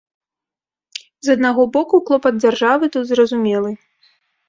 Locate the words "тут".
2.99-3.03